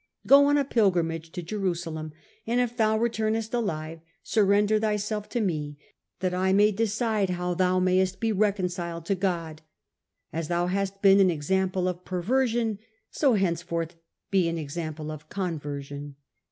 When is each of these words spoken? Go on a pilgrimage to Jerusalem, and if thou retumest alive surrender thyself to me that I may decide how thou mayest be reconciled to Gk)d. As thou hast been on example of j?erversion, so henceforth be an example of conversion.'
Go 0.25 0.47
on 0.47 0.57
a 0.57 0.65
pilgrimage 0.65 1.31
to 1.33 1.43
Jerusalem, 1.43 2.11
and 2.47 2.59
if 2.59 2.75
thou 2.75 2.97
retumest 2.97 3.53
alive 3.53 3.99
surrender 4.23 4.79
thyself 4.79 5.29
to 5.29 5.39
me 5.41 5.77
that 6.21 6.33
I 6.33 6.53
may 6.53 6.71
decide 6.71 7.29
how 7.29 7.53
thou 7.53 7.77
mayest 7.77 8.19
be 8.19 8.31
reconciled 8.31 9.05
to 9.05 9.15
Gk)d. 9.15 9.59
As 10.33 10.47
thou 10.47 10.65
hast 10.65 11.03
been 11.03 11.19
on 11.19 11.29
example 11.29 11.87
of 11.87 12.03
j?erversion, 12.03 12.79
so 13.11 13.35
henceforth 13.35 13.93
be 14.31 14.47
an 14.49 14.57
example 14.57 15.11
of 15.11 15.29
conversion.' 15.29 16.15